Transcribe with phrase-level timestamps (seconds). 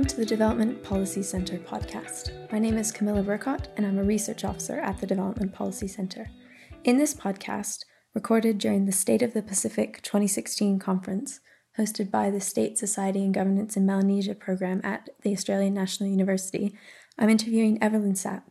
[0.00, 2.50] Welcome to the Development Policy Center podcast.
[2.50, 6.30] My name is Camilla Burkot, and I'm a research officer at the Development Policy Center.
[6.84, 7.84] In this podcast,
[8.14, 11.40] recorded during the State of the Pacific 2016 conference,
[11.76, 16.74] hosted by the State Society and Governance in Melanesia program at the Australian National University,
[17.18, 18.44] I'm interviewing Evelyn Sapp.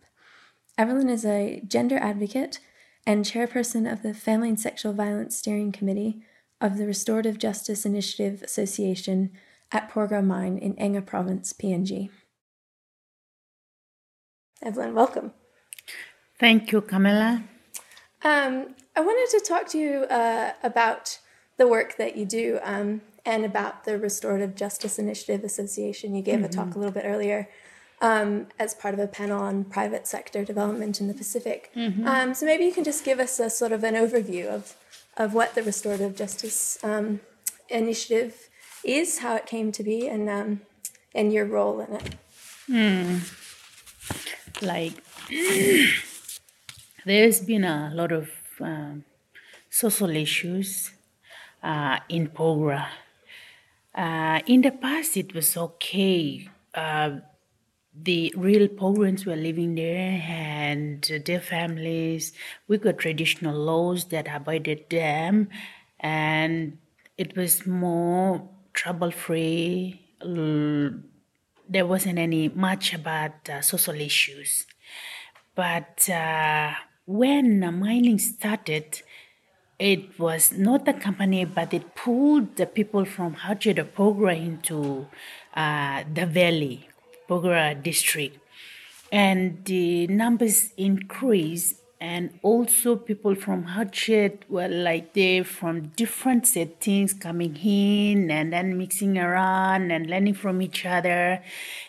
[0.77, 2.59] Evelyn is a gender advocate
[3.07, 6.21] and chairperson of the Family and Sexual Violence Steering Committee
[6.61, 9.31] of the Restorative Justice Initiative Association
[9.71, 12.09] at Porgera Mine in Enga Province, PNG.
[14.61, 15.31] Evelyn, welcome.
[16.39, 17.43] Thank you, Camilla.
[18.23, 21.19] Um, I wanted to talk to you uh, about
[21.57, 26.15] the work that you do um, and about the Restorative Justice Initiative Association.
[26.15, 26.45] You gave mm-hmm.
[26.45, 27.49] a talk a little bit earlier
[28.01, 31.71] um, as part of a panel on private sector development in the Pacific.
[31.75, 32.07] Mm-hmm.
[32.07, 34.75] Um, so maybe you can just give us a sort of an overview of,
[35.17, 37.21] of what the Restorative Justice um,
[37.69, 38.48] Initiative
[38.83, 40.61] is, how it came to be, and um,
[41.13, 42.15] and your role in it.
[42.67, 43.17] Hmm.
[44.61, 44.93] Like,
[47.05, 49.05] there's been a lot of um,
[49.69, 50.91] social issues
[51.63, 52.87] uh, in Porgera.
[53.93, 56.47] Uh, in the past, it was okay.
[56.73, 57.19] Uh,
[58.01, 62.33] the real Pogreans were living there and their families.
[62.67, 65.49] We got traditional laws that abided them,
[65.99, 66.77] and
[67.17, 68.47] it was more
[68.79, 69.99] trouble free.
[71.67, 74.65] There wasn't any much about uh, social issues.
[75.53, 76.71] But uh,
[77.05, 79.01] when mining started,
[79.77, 85.07] it was not the company, but it pulled the people from Hardship Porgera into
[85.53, 86.87] uh, the valley,
[87.27, 88.39] Porgera district.
[89.11, 97.13] And the numbers increased and also people from Hardship were like they from different settings
[97.13, 101.43] coming in and then mixing around and learning from each other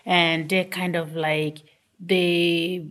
[0.04, 1.58] and they kind of like
[1.98, 2.86] they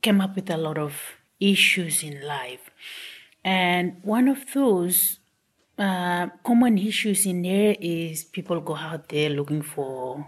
[0.00, 0.94] came up with a lot of
[1.40, 2.70] issues in life
[3.44, 5.18] and one of those
[5.78, 10.26] uh, common issues in there is people go out there looking for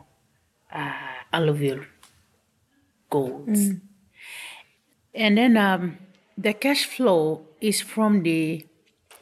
[0.73, 0.93] uh,
[3.11, 3.71] golds.
[3.71, 3.81] Mm.
[5.17, 5.97] And then um,
[6.37, 8.67] the cash flow is from the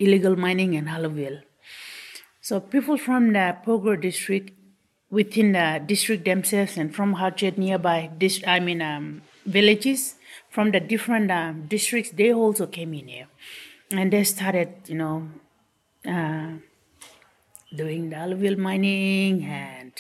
[0.00, 1.40] illegal mining in alluvial.
[2.40, 4.50] So people from the Porgera district,
[5.08, 8.10] within the district themselves, and from Hardship nearby,
[8.44, 10.16] I mean um, villages,
[10.50, 13.28] from the different um, districts, they also came in here,
[13.92, 15.28] and they started, you know,
[16.06, 16.50] uh,
[17.74, 19.92] doing the alluvial mining and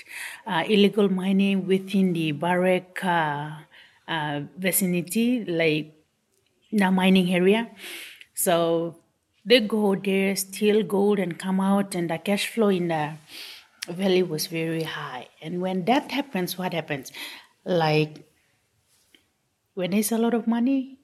[0.46, 3.50] uh, illegal mining within the Barrick uh,
[4.08, 5.94] uh, vicinity, like
[6.72, 7.70] the mining area.
[8.34, 8.96] So
[9.44, 13.12] they go there, steal gold, and come out, and the cash flow in the
[13.88, 15.28] valley was very high.
[15.42, 17.12] And when that happens, what happens?
[17.64, 18.26] Like
[19.74, 20.98] when there's a lot of money,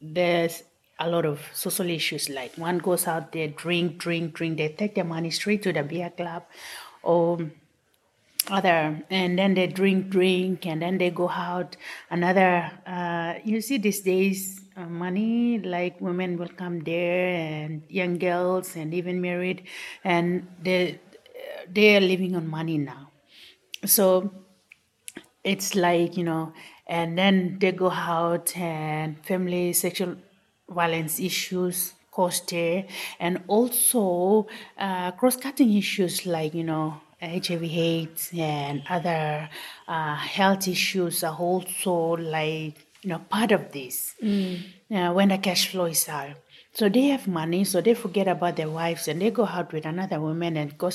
[0.00, 0.62] there's
[0.98, 2.28] a lot of social issues.
[2.28, 4.58] Like one goes out there, drink, drink, drink.
[4.58, 6.44] They take their money straight to the beer club,
[7.02, 7.50] or
[8.50, 11.76] other and then they drink drink and then they go out.
[12.10, 18.18] Another uh, you see these days uh, money like women will come there and young
[18.18, 19.66] girls and even married
[20.04, 21.00] and they
[21.70, 23.10] they are living on money now.
[23.86, 24.30] So
[25.42, 26.52] it's like you know
[26.86, 30.16] and then they go out and family sexual
[30.68, 32.86] violence issues cause there.
[33.18, 34.46] And also
[34.78, 39.48] uh, cross-cutting issues like you know HIV AIDS and other
[39.88, 44.60] uh, health issues are also like you know part of this mm.
[44.90, 46.36] uh, when the cash flow is out.
[46.72, 49.86] So they have money, so they forget about their wives and they go out with
[49.86, 50.90] another woman and go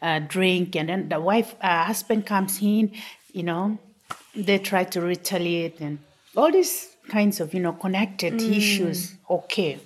[0.00, 2.92] uh, drink, and then the wife uh, husband comes in,
[3.32, 3.78] you know,
[4.36, 5.98] they try to retaliate and
[6.36, 8.56] all these kinds of you know connected mm.
[8.56, 9.16] issues.
[9.28, 9.80] Okay,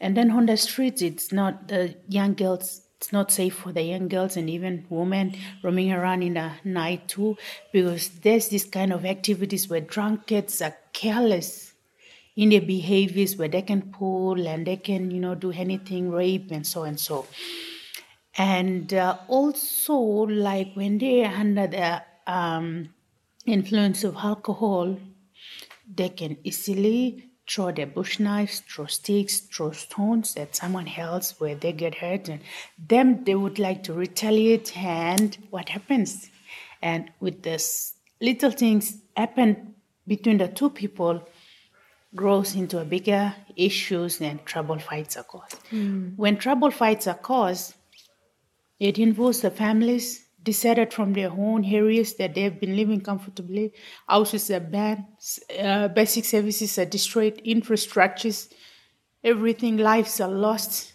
[0.00, 3.80] and then on the streets, it's not the young girls it's not safe for the
[3.80, 7.34] young girls and even women roaming around in the night too
[7.72, 11.72] because there's this kind of activities where drunkards are careless
[12.36, 16.50] in their behaviors where they can pull and they can you know do anything rape
[16.50, 17.26] and so and so.
[18.36, 22.92] And uh, also like when they're under the um,
[23.46, 24.98] influence of alcohol
[25.96, 31.56] they can easily throw their bush knives, throw sticks, throw stones at someone else where
[31.56, 32.40] they get hurt, and
[32.78, 34.76] them they would like to retaliate.
[34.76, 36.30] And what happens?
[36.80, 39.74] And with this little things happen
[40.06, 41.26] between the two people,
[42.14, 45.58] grows into a bigger issues and trouble fights are caused.
[45.70, 46.16] Mm.
[46.16, 47.74] When trouble fights are caused,
[48.80, 53.72] it involves the families, deserted from their own areas that they've been living comfortably.
[54.08, 55.04] Houses are banned,
[55.58, 58.52] uh, basic services are destroyed, infrastructures,
[59.22, 60.92] everything, lives are lost.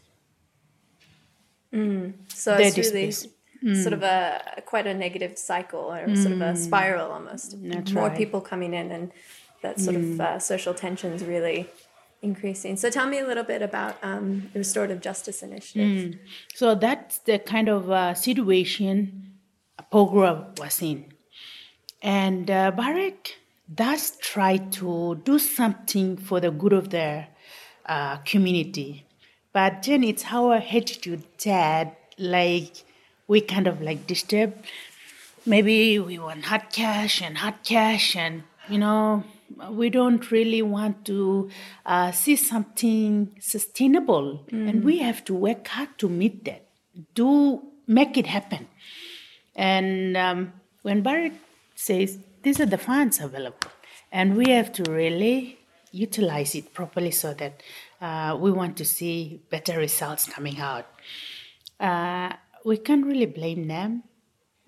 [1.74, 2.14] Mm.
[2.30, 3.84] So They're it's really displaced.
[3.84, 7.56] sort of a quite a negative cycle or sort of a spiral almost.
[7.62, 8.18] That's More right.
[8.18, 9.12] people coming in and
[9.62, 11.68] that sort of uh, social tensions really
[12.22, 12.78] increasing.
[12.78, 16.18] So tell me a little bit about um, the Restorative Justice Initiative.
[16.54, 19.35] So that's the kind of uh, situation
[19.96, 21.06] Pogra was in.
[22.04, 23.38] And uh, Barrick
[23.74, 27.24] does try to do something for the good of the
[27.86, 29.06] uh, community.
[29.54, 32.84] But then it's our attitude that, like,
[33.30, 34.54] we kind of like disturb.
[35.46, 39.24] Maybe we want hard cash and hard cash, and you know,
[39.70, 41.50] we don't really want to
[41.86, 46.68] uh, see something sustainable, and we have to work hard to meet that.
[47.14, 48.68] Do make it happen.
[49.56, 51.34] And um, when Barrick
[51.76, 53.72] says these are the funds available,
[54.12, 55.58] and we have to really
[55.92, 57.64] utilize it properly so that
[58.02, 60.86] uh, we want to see better results coming out.
[61.80, 62.34] Uh,
[62.66, 64.04] we can't really blame them,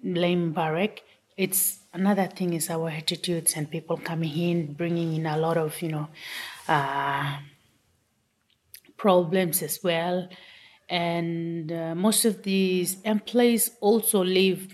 [0.03, 1.03] blame Barrick.
[1.35, 5.79] It's another thing is our attitudes and people coming in, bringing in a lot of
[5.81, 6.07] you know
[6.67, 7.37] uh,
[8.97, 10.27] problems as well.
[10.89, 14.73] And uh, most of these employees also live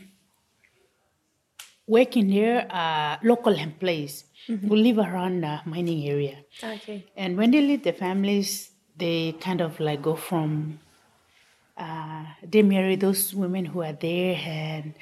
[1.87, 4.67] working here are uh, local employees mm-hmm.
[4.67, 6.37] who live around the mining area.
[6.63, 7.05] Okay.
[7.15, 10.79] And when they leave the families, they kind of like go from,
[11.77, 14.93] uh, they marry those women who are there, and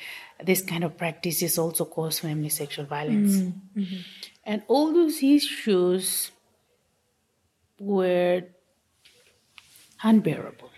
[0.43, 3.37] this kind of practices also cause family sexual violence.
[3.37, 3.81] Mm-hmm.
[3.81, 4.01] Mm-hmm.
[4.45, 6.31] And all those issues
[7.79, 8.43] were
[10.03, 10.69] unbearable.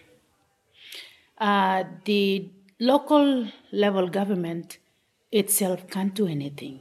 [1.38, 4.80] Uh, the local level government
[5.34, 6.80] itself can't do anything.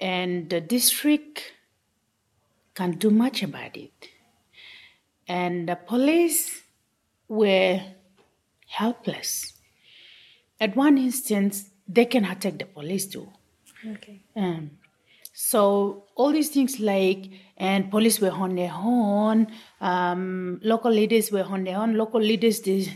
[0.00, 1.52] And the district
[2.74, 4.08] can't do much about it.
[5.28, 6.62] And the police
[7.28, 7.80] were
[8.66, 9.52] helpless.
[10.58, 13.28] At one instance, they can attack the police too.
[13.86, 14.20] Okay.
[14.34, 14.70] Um,
[15.32, 19.46] so all these things like and police were on their own,
[19.80, 21.94] um, local leaders were on their own.
[21.94, 22.92] Local leaders, they,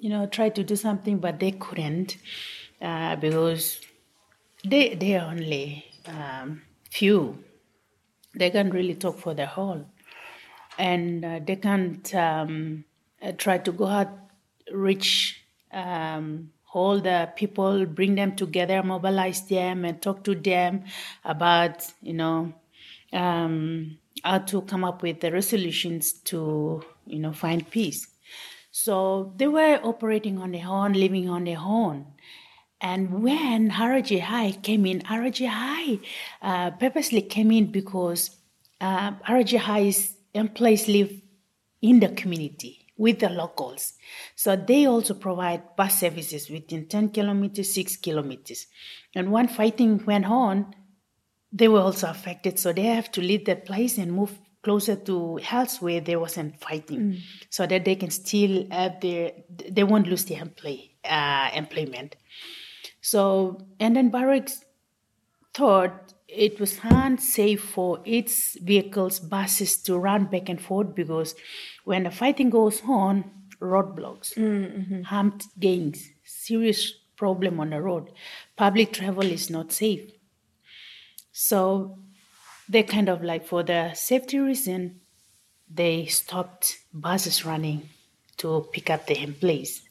[0.00, 2.16] you know, tried to do something, but they couldn't
[2.80, 3.80] uh, because
[4.64, 7.38] they they are only um, few.
[8.34, 9.86] They can't really talk for the whole,
[10.78, 12.84] and uh, they can't um,
[13.22, 14.10] uh, try to go out,
[14.72, 15.42] reach
[15.72, 20.84] um, all the people, bring them together, mobilize them, and talk to them
[21.24, 22.52] about you know
[23.12, 28.06] um, how to come up with the resolutions to you know find peace.
[28.70, 32.06] So they were operating on their own, living on their own.
[32.80, 36.00] And when RJI came in, RJI
[36.42, 38.30] uh, purposely came in because
[38.80, 41.20] uh, RJI's employees live
[41.80, 43.94] in the community with the locals.
[44.34, 48.66] So they also provide bus services within 10 kilometers, 6 kilometers.
[49.14, 50.74] And when fighting went on,
[51.52, 52.58] they were also affected.
[52.58, 56.60] So they have to leave that place and move closer to else where there wasn't
[56.60, 57.18] fighting
[57.50, 59.32] so that they can still have their,
[59.70, 62.16] they won't lose their employ, uh, employment.
[63.06, 64.64] So, and then Barracks
[65.54, 71.36] thought it was unsafe for its vehicles, buses to run back and forth because
[71.84, 75.02] when the fighting goes on, roadblocks, mm, mm-hmm.
[75.02, 78.10] harmed gangs, serious problem on the road.
[78.56, 80.10] Public travel is not safe.
[81.30, 82.00] So
[82.68, 85.00] they kind of like for the safety reason,
[85.72, 87.88] they stopped buses running
[88.38, 89.82] to pick up the employees.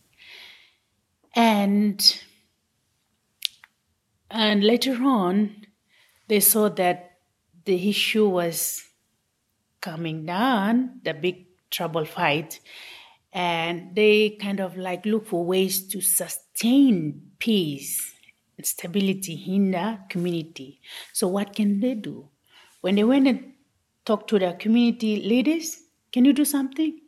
[1.34, 2.22] And
[4.30, 5.66] and later on,
[6.28, 7.18] they saw that
[7.66, 8.84] the issue was
[9.82, 12.60] coming down, the big trouble fight,
[13.34, 18.14] and they kind of like look for ways to sustain peace
[18.58, 20.82] and stability in the community.
[21.14, 22.30] So what can they do?
[22.82, 23.54] When they went and
[24.06, 27.00] talked to the community leaders, can you do something?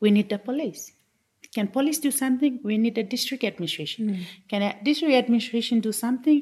[0.00, 0.92] We need the police.
[1.58, 2.60] Can police do something?
[2.62, 4.14] We need a district administration.
[4.14, 4.22] Hmm.
[4.48, 6.40] Can a district administration do something?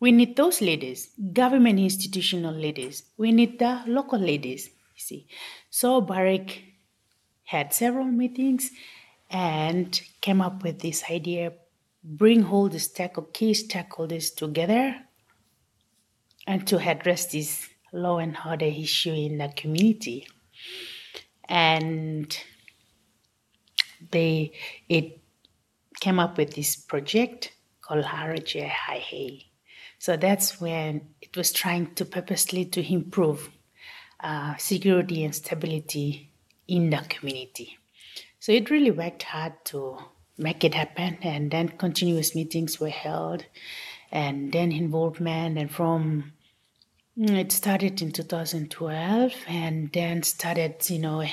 [0.00, 3.04] We need those leaders, government institutional leaders.
[3.16, 4.66] We need the local leaders.
[4.66, 5.28] You see,
[5.70, 6.60] so Barrick
[7.44, 8.72] had several meetings
[9.30, 11.52] and came up with this idea:
[12.02, 14.96] bring all the stack of key stakeholders together
[16.48, 20.26] and to address this law and order issue in the community.
[21.48, 22.36] And
[24.10, 24.52] they
[24.88, 25.20] it
[26.00, 27.52] came up with this project
[27.82, 29.44] called RJI
[29.98, 33.50] So that's when it was trying to purposely to improve
[34.20, 36.30] uh, security and stability
[36.68, 37.76] in the community.
[38.38, 39.98] So it really worked hard to
[40.38, 43.44] make it happen, and then continuous meetings were held,
[44.10, 46.32] and then involvement, and from
[47.16, 51.24] it started in 2012 and then started you know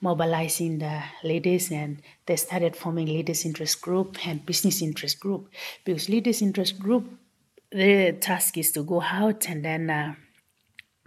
[0.00, 5.48] mobilizing the ladies and they started forming ladies interest group and business interest group
[5.84, 7.04] because ladies interest group
[7.70, 10.14] the task is to go out and then uh,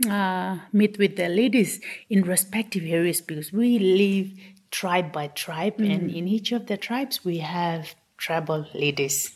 [0.07, 4.31] uh, meet with the ladies in respective areas because we live
[4.71, 5.93] tribe by tribe, mm.
[5.93, 9.31] and in each of the tribes we have tribal leaders.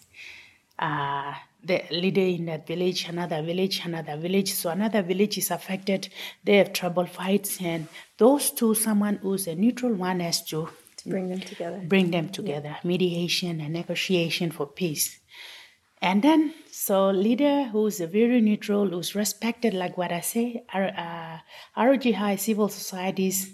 [0.80, 4.54] Uh, the leader in that village, another village, another village.
[4.54, 6.10] So another village is affected.
[6.44, 11.10] They have trouble fights, and those two, someone who's a neutral one, has to, to
[11.10, 11.82] bring them together.
[11.88, 12.70] Bring them together.
[12.70, 12.88] Yeah.
[12.88, 15.20] Mediation and negotiation for peace.
[16.02, 21.38] And then, so leader who's a very neutral, who's respected, like what I say, uh,
[21.78, 23.54] RJI civil societies,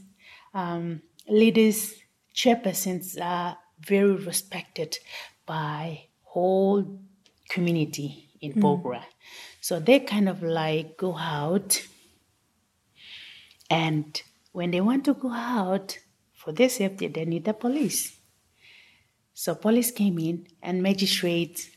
[0.55, 1.93] um, leaders,
[2.33, 4.97] chairpersons are very respected
[5.45, 6.99] by whole
[7.49, 8.61] community in mm.
[8.61, 9.03] Porgera.
[9.59, 11.81] So they kind of like go out
[13.69, 15.97] and when they want to go out
[16.33, 18.17] for their safety, they need the police.
[19.33, 21.69] So police came in and magistrates,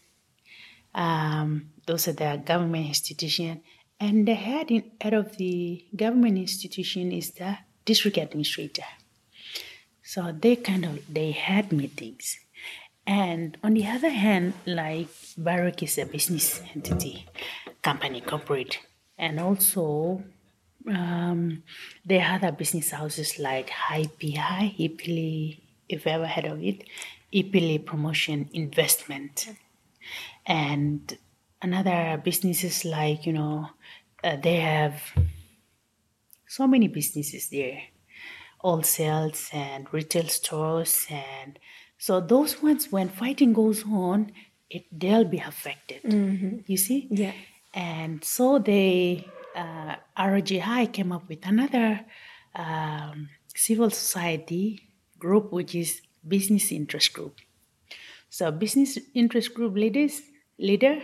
[0.95, 3.63] um, those are the government institution,
[4.01, 8.85] and the head, in, head of the government institution is the district administrator.
[10.03, 12.39] So they kind of they had meetings.
[13.07, 17.27] And on the other hand, like Barrick is a business entity,
[17.83, 18.79] company, corporate,
[19.19, 20.23] and also
[20.89, 21.63] um,
[22.05, 26.85] there are other business houses like IPI, Ipili, if you ever heard of it,
[27.33, 29.49] Ipili Promotion Investment,
[30.47, 31.19] and
[31.61, 33.69] another businesses like you know
[34.25, 35.03] uh, they have
[36.47, 37.81] so many businesses there.
[38.61, 41.59] All sales and retail stores and
[42.03, 44.33] so those ones when fighting goes on
[44.69, 46.03] it they'll be affected.
[46.03, 46.67] Mm-hmm.
[46.67, 47.07] you see?
[47.11, 47.31] Yeah.
[47.75, 52.01] And so they uh, RJI came up with another
[52.57, 54.83] um, civil society
[55.17, 57.37] group which is business interest group.
[58.31, 60.23] So business interest group leaders
[60.59, 61.03] leader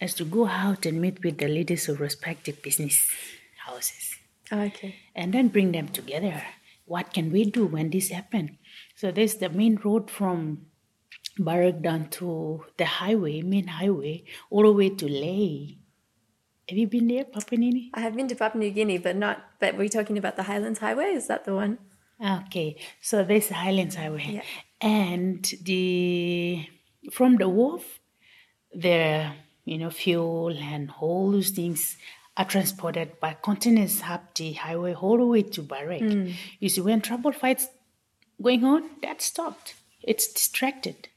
[0.00, 3.04] has to go out and meet with the leaders of respective business
[3.66, 4.14] houses.
[4.52, 4.94] Okay.
[5.16, 6.40] And then bring them together.
[6.84, 8.58] What can we do when this happen?
[9.00, 10.66] So there's the main road from
[11.38, 15.78] Barrick down to the highway, main highway, all the way to Lae.
[16.68, 17.90] Have you been there, Papua New Guinea?
[17.94, 19.42] I have been to Papua New Guinea, but not.
[19.58, 21.14] But we're talking about the Highlands Highway.
[21.14, 21.78] Is that the one?
[22.22, 24.86] Okay, so there's the Highlands Highway, yeah.
[24.86, 26.68] and the
[27.10, 28.00] from the wharf,
[28.74, 31.96] there you know fuel and all those things
[32.36, 36.02] are transported by containers up the highway all the way to Barrick.
[36.02, 36.34] Mm.
[36.58, 37.66] You see, when trouble fights
[38.42, 39.74] going on, that stopped.
[40.02, 41.08] It's distracted.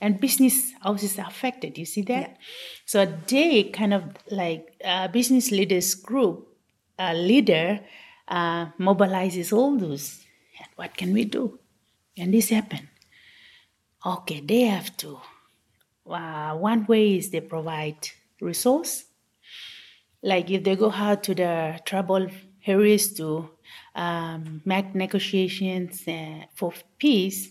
[0.00, 1.76] And business houses are affected.
[1.76, 2.30] You see that?
[2.30, 2.36] Yeah.
[2.86, 6.46] So they kind of like uh, business leaders group
[6.98, 7.80] uh, leader
[8.28, 10.24] uh, mobilizes all those.
[10.58, 11.58] And what can we do?
[12.16, 12.88] And this happened.
[14.06, 15.18] Okay, they have to.
[16.08, 18.08] Uh, one way is they provide
[18.40, 19.04] resource
[20.22, 22.26] like if they go out to the trouble
[22.66, 23.50] areas to
[23.94, 27.50] um, make negotiations uh, for peace,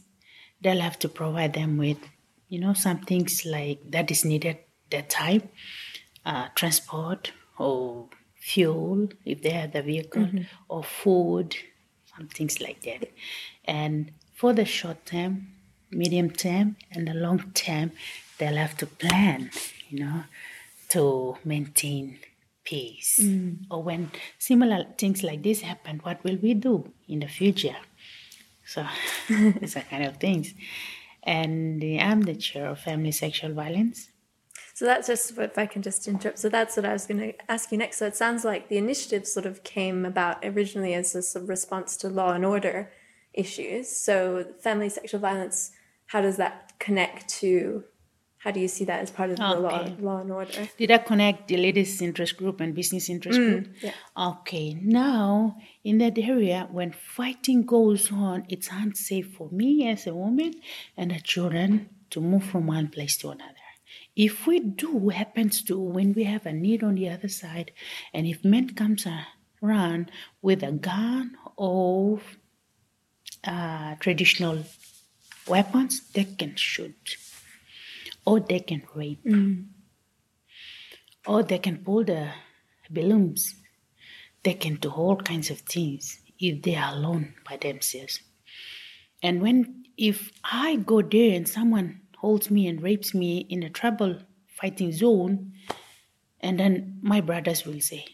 [0.61, 1.97] they'll have to provide them with,
[2.49, 4.57] you know, some things like that is needed
[4.89, 5.43] that time,
[6.25, 10.43] uh, transport or fuel if they have the vehicle, mm-hmm.
[10.69, 11.55] or food,
[12.15, 13.11] some things like that.
[13.65, 15.47] And for the short term,
[15.91, 17.91] medium term, and the long term,
[18.37, 19.51] they'll have to plan,
[19.89, 20.23] you know,
[20.89, 22.19] to maintain
[22.67, 23.19] peace.
[23.21, 23.65] Mm.
[23.71, 27.77] Or when similar things like this happen, what will we do in the future?
[28.65, 28.85] So
[29.29, 30.53] these are kind of things.
[31.23, 34.09] And I'm the chair of Family Sexual Violence.
[34.73, 36.37] So that's just if I can just interrupt.
[36.37, 37.97] So that's what I was going to ask you next.
[37.97, 41.49] So it sounds like the initiative sort of came about originally as a sort of
[41.49, 42.91] response to law and order
[43.33, 43.89] issues.
[43.89, 45.71] So family sexual violence,
[46.07, 47.85] how does that connect to
[48.47, 50.69] how do you see that as part of the law, law and order?
[50.77, 53.67] Did I connect the ladies' interest group and business interest mm, group?
[53.81, 53.91] Yeah.
[54.15, 54.73] Okay.
[54.81, 60.53] Now, in that area, when fighting goes on, it's unsafe for me as a woman
[60.95, 63.67] and the children to move from one place to another.
[64.15, 67.71] If we do happens to when we have a need on the other side,
[68.13, 69.05] and if men comes
[69.61, 70.09] around
[70.41, 72.21] with a gun or
[73.43, 74.63] uh, traditional
[75.49, 77.17] weapons, they can shoot
[78.27, 79.23] or they can rape,
[81.25, 82.29] or they can pull the
[82.89, 83.55] balloons.
[84.43, 88.19] They can do all kinds of things if they are alone by themselves.
[89.23, 93.69] And when if I go there and someone holds me and rapes me in a
[93.69, 94.19] trouble
[94.59, 95.53] fighting zone,
[96.41, 98.05] and then my brothers will say,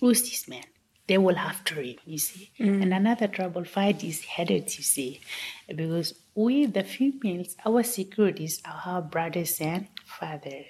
[0.00, 0.69] Who's this man?
[1.10, 2.52] They will after him, you see.
[2.60, 5.20] And another trouble fight is headed, you see.
[5.66, 10.66] Because we, the females, our securities are our brothers and fathers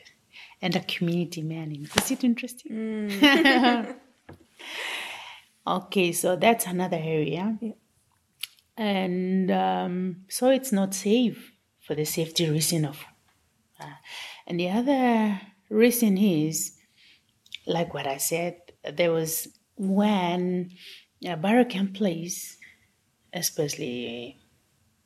[0.62, 1.87] and the community manning.
[1.94, 3.11] Is it interesting?
[5.66, 7.59] okay, so that's another area.
[8.78, 13.04] And um, so it's not safe for the safety reason of.
[13.78, 13.99] Uh,
[14.47, 16.78] and the other reason is,
[17.66, 19.47] like what I said, there was
[19.80, 20.70] when
[21.26, 22.58] uh, Barracamp Place,
[23.32, 24.37] especially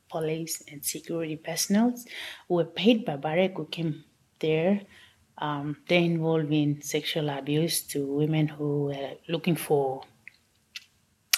[0.09, 1.95] police and security personnel,
[2.49, 4.03] were paid by Barrick who came
[4.41, 4.81] there.
[5.37, 10.03] Um, they're involved in sexual abuse to women who were looking for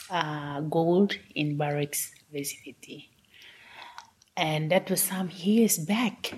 [0.10, 3.12] uh, gold in Barrick's vicinity.
[4.36, 6.34] And that was some years back.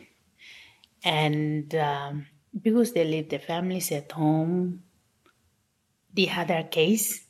[1.03, 2.27] And um,
[2.62, 4.84] because they leave their families at home,
[6.20, 7.26] they had their case.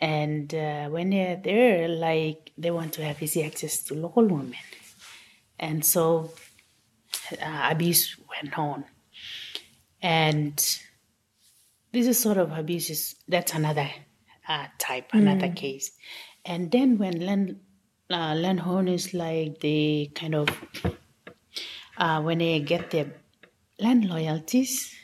[0.00, 4.54] And uh, when they're there, like they want to have easy access to local women.
[5.58, 6.30] And so
[7.32, 8.84] uh, abuse went on.
[10.00, 10.56] And
[11.92, 13.88] this is sort of abuses, that's another
[14.48, 15.92] uh, type, another case.
[16.44, 17.60] And then when land,
[18.10, 20.48] uh, landowners like they kind of,
[21.96, 23.12] uh, when they get their
[23.78, 24.94] land loyalties,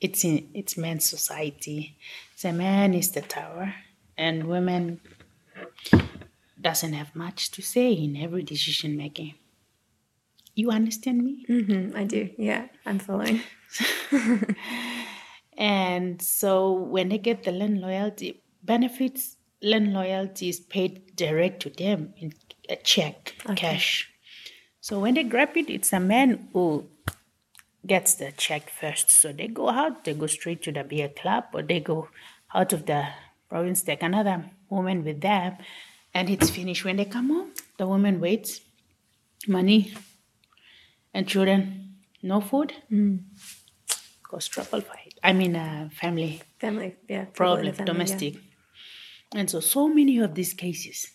[0.00, 1.96] it's in it's men's society.
[2.42, 3.74] The man is the tower,
[4.16, 5.00] and women
[6.60, 9.34] doesn't have much to say in every decision making.
[10.54, 11.44] You understand me?
[11.46, 12.30] hmm I do.
[12.38, 13.40] Yeah, I'm following.
[15.56, 21.70] And so when they get the land loyalty benefits, land loyalty is paid direct to
[21.70, 22.34] them in
[22.68, 24.10] a check, cash.
[24.80, 26.86] So when they grab it, it's a man who
[27.86, 29.10] gets the check first.
[29.10, 32.08] So they go out, they go straight to the beer club, or they go
[32.54, 33.06] out of the
[33.48, 35.56] province, take another woman with them,
[36.14, 36.84] and it's finished.
[36.84, 38.60] When they come home, the woman waits,
[39.46, 39.92] money,
[41.14, 42.72] and children, no food,
[44.22, 45.14] cause trouble fight.
[45.22, 47.26] I mean, uh, family Family, yeah.
[47.26, 47.84] problem, family, yeah.
[47.84, 48.36] domestic.
[49.34, 51.06] And so, so many of these cases.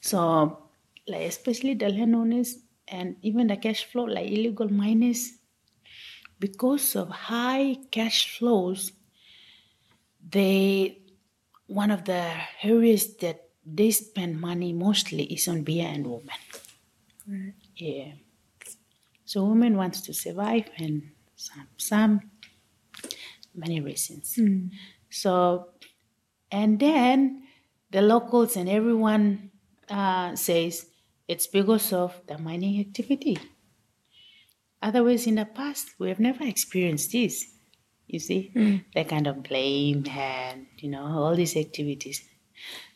[0.00, 0.58] So,
[1.06, 2.56] like especially the landowners
[2.88, 5.32] and even the cash flow, like illegal miners,
[6.40, 8.92] because of high cash flows,
[10.28, 10.98] they
[11.66, 17.54] one of the areas that they spend money mostly is on beer and women.
[17.76, 18.12] Yeah.
[19.24, 22.20] So women wants to survive and some some
[23.54, 24.38] many reasons.
[25.10, 25.68] So
[26.50, 27.44] and then
[27.90, 29.50] the locals and everyone
[29.88, 30.86] uh, says
[31.28, 33.38] it's because of the mining activity.
[34.82, 37.52] Otherwise, in the past, we have never experienced this.
[38.12, 38.50] You see,
[38.94, 42.22] they kind of blame and you know all these activities.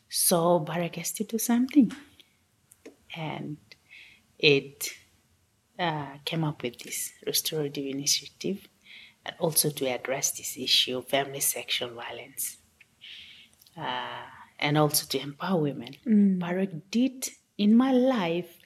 [0.08, 1.92] So Barrick has to do something,
[3.16, 3.56] and
[4.38, 4.90] it
[5.78, 8.68] uh, came up with this restorative initiative,
[9.24, 12.58] and also to address this issue of family sexual violence
[13.76, 14.22] uh,
[14.58, 15.94] and also to empower women.
[16.38, 18.58] Barrick did in my life.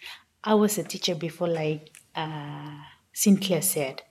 [0.45, 2.77] I was a teacher before, like uh,
[3.13, 4.03] Sinclair said,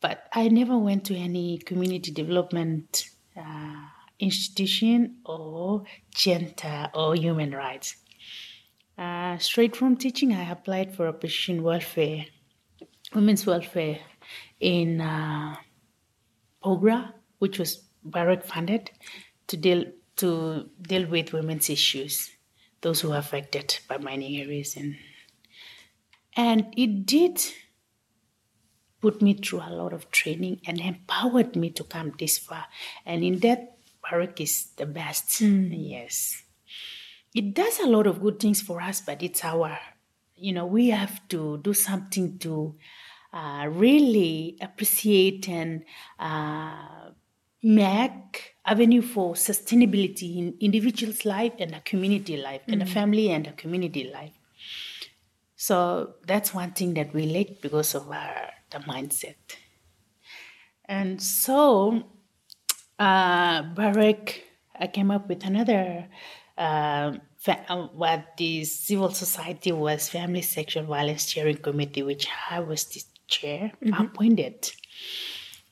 [0.00, 3.86] but I never went to any community development uh,
[4.18, 7.96] institution or gender or human rights.
[8.98, 12.24] Uh, straight from teaching, I applied for a position welfare,
[13.14, 13.98] women's welfare
[14.58, 15.56] in uh,
[16.64, 18.90] Pogra, which was Barrick funded
[19.48, 19.84] to deal
[20.16, 22.30] to deal with women's issues,
[22.80, 24.96] those who are affected by mining areas, and
[26.34, 27.38] and it did
[29.00, 32.66] put me through a lot of training and empowered me to come this far.
[33.04, 35.40] And in that, Barrick is the best.
[35.40, 36.42] Yes,
[37.34, 39.78] it does a lot of good things for us, but it's our,
[40.36, 42.74] you know, we have to do something to
[43.32, 45.84] uh, really appreciate and
[46.18, 47.10] uh,
[47.62, 53.46] make avenue for sustainability in individual's life and a community life and a family and
[53.46, 54.32] a community life
[55.56, 59.36] so that's one thing that we lack because of our the mindset.
[60.86, 62.04] And so
[62.98, 64.44] uh, Barrick
[64.78, 66.06] I came up with another
[66.58, 67.12] uh,
[67.46, 73.02] uh, what the civil society was family sexual violence steering committee which I was the
[73.28, 74.70] chair appointed.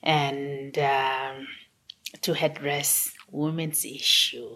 [0.03, 1.47] And um,
[2.21, 4.55] to address women's issue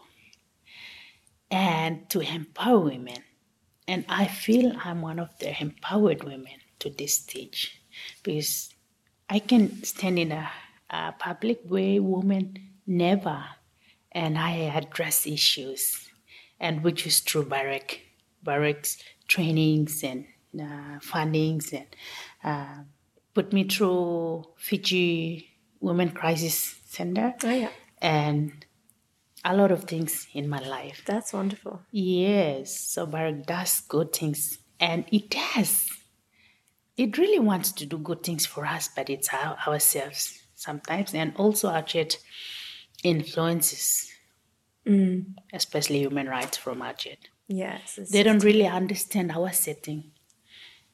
[1.49, 3.23] and to empower women.
[3.88, 7.79] And I feel I'm one of the empowered women to this stage
[8.24, 8.74] because
[9.30, 10.50] I can stand in a,
[10.90, 12.58] a public way, women
[12.88, 13.44] never,
[14.12, 16.10] and I address issues,
[16.60, 18.02] and which is through Barrick,
[18.44, 20.26] Barrick's trainings and
[20.60, 21.88] uh, fundings and
[22.44, 22.84] uh,
[23.34, 27.36] put me through Fiji Women Crisis Center.
[27.44, 27.70] Oh, yeah.
[28.02, 28.66] And
[29.46, 31.04] a lot of things in my life.
[31.06, 31.82] That's wonderful.
[31.92, 35.90] Yes, so Barrick does good things, and it does.
[37.04, 40.22] It really wants to do good things for us, but it's our, ourselves
[40.56, 42.18] sometimes, and also our church
[43.04, 44.12] influences,
[45.54, 47.24] especially human rights from our church.
[47.48, 48.00] Yes.
[48.12, 50.02] They don't really understand our setting,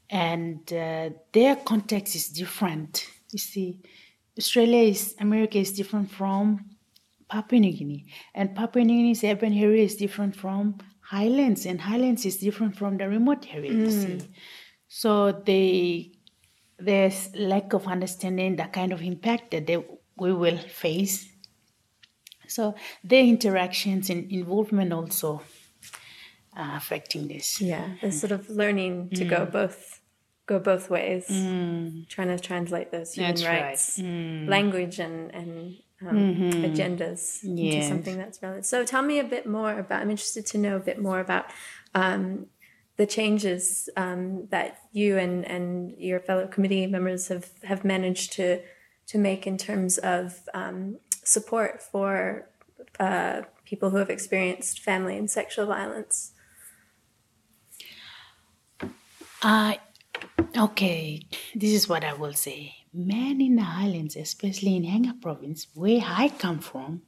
[0.10, 2.92] and uh, their context is different.
[3.32, 3.68] You see,
[4.38, 6.44] Australia is America is different from
[7.28, 12.26] Papua New Guinea, and Papua New Guinea's urban area is different from Highlands, and Highlands
[12.26, 13.72] is different from the remote area.
[13.72, 14.20] You see,
[15.02, 15.10] so
[15.50, 16.12] they
[16.88, 17.20] there's
[17.52, 19.78] lack of understanding the kind of impact that they
[20.24, 21.16] we will face.
[22.48, 25.42] So their interactions and involvement also
[26.56, 27.60] are affecting this.
[27.62, 27.88] yeah.
[28.02, 29.30] It's sort of learning to Mm.
[29.30, 29.80] go both
[30.52, 31.26] go both ways.
[32.14, 33.64] Trying to translate those human That's right.
[33.64, 33.68] Mm.
[33.68, 35.50] rights language and and
[36.08, 36.18] um,
[36.70, 37.72] agendas into Mm-hmm.
[37.76, 37.88] Yes.
[37.88, 38.66] something that's relevant.
[38.66, 40.02] So tell me a bit more about.
[40.02, 41.46] I'm interested to know a bit more about.
[42.02, 42.48] Um,
[42.98, 48.62] the changes um, that you and, and your fellow committee members have, have managed to
[49.08, 52.50] to make in terms of um, support for
[53.00, 56.32] uh, people who have experienced family and sexual violence.
[59.44, 59.80] I
[60.58, 61.22] okay,
[61.54, 62.74] this is what I will say.
[62.94, 67.02] Men in the islands, especially in Enga province, where I come from,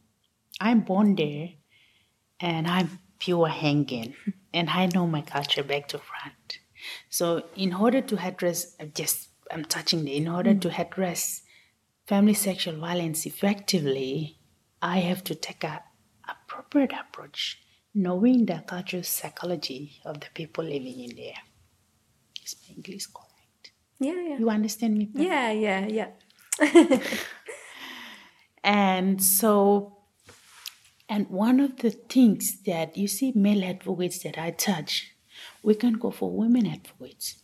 [0.60, 1.50] I'm born there
[2.39, 4.13] and I'm pure Engan
[4.58, 6.60] and I know my culture back to front.
[7.10, 10.62] So in order to address I'm just I'm touching the in order mm.
[10.62, 11.43] to address
[12.06, 14.38] family sexual violence effectively,
[14.82, 15.84] I have to take a
[16.28, 17.60] appropriate approach,
[17.93, 21.41] knowing the cultural psychology of the people living in there.
[22.43, 23.72] Is my English correct?
[24.00, 24.38] Yeah, yeah.
[24.38, 25.10] You understand me?
[25.13, 27.00] Yeah, yeah, yeah.
[28.67, 29.97] And so,
[31.10, 35.13] and one of the things that you see male advocates that I touch,
[35.63, 37.41] we can go for women advocates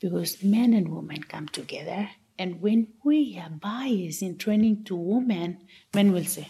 [0.00, 2.10] because men and women come together.
[2.38, 5.58] And when we are biased in training to women,
[5.94, 6.48] men will say,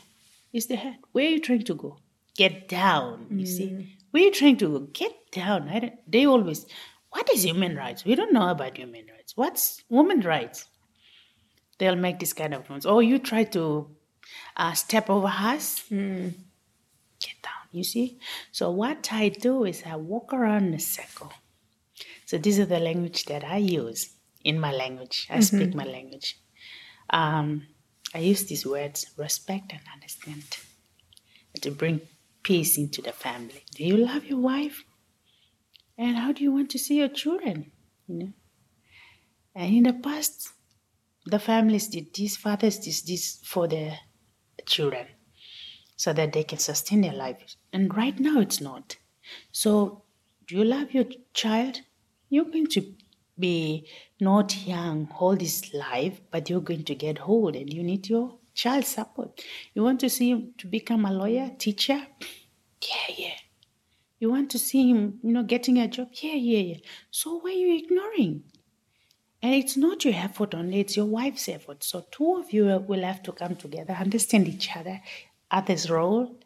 [0.52, 0.96] Is the head?
[1.12, 1.98] Where are you trying to go?
[2.36, 3.26] Get down.
[3.30, 4.78] You see, where are you trying to go?
[4.92, 5.68] Get down.
[5.68, 6.66] I don't, they always,
[7.10, 8.04] what is human rights?
[8.04, 9.36] We don't know about human rights.
[9.36, 10.66] What's women rights?
[11.78, 12.86] They'll make this kind of noise.
[12.86, 13.88] Oh, you try to
[14.56, 16.34] uh, step over us, down,
[17.76, 18.18] you see?
[18.52, 21.32] So, what I do is I walk around in a circle.
[22.24, 24.10] So, these are the language that I use
[24.44, 25.26] in my language.
[25.30, 26.38] I speak my language.
[27.10, 27.66] Um,
[28.14, 30.44] I use these words respect and understand
[31.60, 32.00] to bring
[32.42, 33.64] peace into the family.
[33.74, 34.84] Do you love your wife?
[35.98, 37.72] And how do you want to see your children?
[38.06, 38.32] You know?
[39.54, 40.50] And in the past,
[41.24, 43.98] the families did this, fathers did this for their
[44.66, 45.06] children
[45.96, 47.56] so that they can sustain their lives.
[47.72, 48.96] And right now it's not.
[49.50, 50.02] So,
[50.46, 51.80] do you love your child?
[52.28, 52.94] You're going to
[53.38, 53.88] be
[54.20, 58.38] not young all this life, but you're going to get old and you need your
[58.54, 59.42] child support.
[59.74, 62.06] You want to see him to become a lawyer, teacher?
[62.82, 63.34] Yeah, yeah.
[64.18, 66.08] You want to see him, you know, getting a job?
[66.12, 66.76] Yeah, yeah, yeah.
[67.10, 68.44] So why are you ignoring?
[69.42, 71.84] And it's not your effort only, it's your wife's effort.
[71.84, 75.00] So two of you will have to come together, understand each other,
[75.50, 76.38] other's role,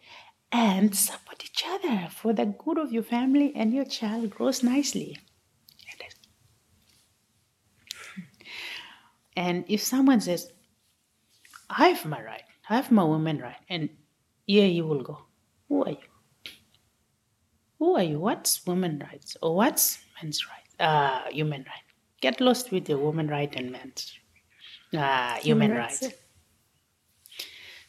[0.53, 5.17] and support each other for the good of your family and your child grows nicely.
[9.37, 10.51] And if someone says,
[11.71, 13.89] I have my right, I have my woman right, and
[14.47, 15.19] here you will go.
[15.69, 16.53] Who are you?
[17.79, 18.21] Who are you?
[18.21, 19.37] What's women rights?
[19.41, 20.87] Or what's men's right?
[20.87, 21.87] Uh, human right.
[22.21, 24.19] Get lost with your woman right and men's
[24.97, 26.15] uh, human rights, rights.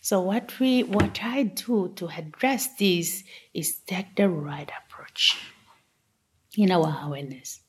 [0.01, 5.37] So what we what I do to address this is take the right approach
[6.57, 7.61] in our awareness.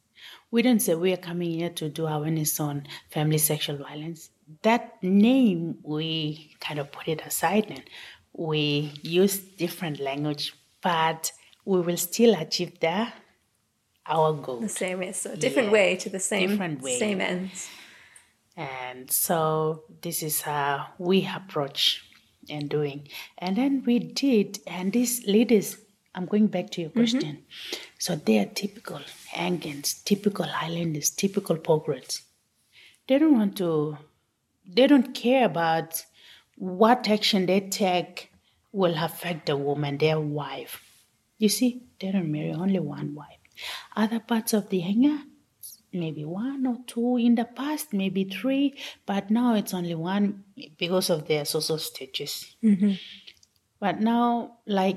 [0.51, 4.31] We don't say we are coming here to do awareness on family sexual violence.
[4.63, 7.83] That name we kind of put it aside and
[8.33, 11.31] we use different language, but
[11.67, 13.09] we will still achieve the
[14.07, 14.61] our goal.
[14.61, 15.73] The same way, so different Yeah.
[15.73, 16.99] way to the same Different way.
[16.99, 17.69] same ends.
[18.57, 22.03] And so this is how we approach
[22.49, 23.09] and doing.
[23.39, 25.77] And then we did, and these leaders,
[26.15, 27.01] I'm going back to your mm-hmm.
[27.01, 27.45] question.
[27.99, 29.01] So they are typical
[29.35, 32.23] Engans, typical Highlanders, typical Pogras.
[33.09, 33.99] They don't want to,
[34.67, 36.05] they don't care about
[36.57, 38.31] what action they take
[38.73, 40.83] will affect the woman, their wife.
[41.39, 43.39] You see, they don't marry only one wife.
[43.97, 45.23] Other parts of the Enga,
[45.93, 48.75] maybe one or two in the past, maybe three,
[49.07, 50.45] but now it's only one
[50.79, 52.57] because of their social status.
[52.63, 52.93] Mm-hmm.
[53.81, 54.97] But now, like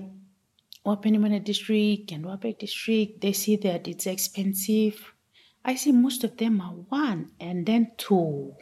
[0.85, 5.13] Wapenamanda district and Wabag district, they see that it's expensive.
[5.63, 8.53] I see most of them are one and then two.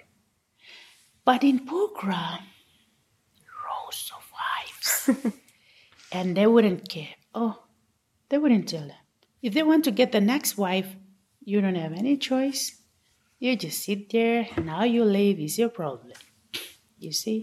[1.26, 2.40] But in Pogra,
[3.64, 5.34] rows of wives.
[6.12, 7.16] and they wouldn't care.
[7.36, 7.64] Oh,
[8.30, 8.98] they wouldn't tell them.
[9.42, 10.96] If they want to get the next wife,
[11.46, 12.78] you don't have any choice.
[13.40, 16.14] You just sit there, and how you live is your problem.
[17.00, 17.42] You see?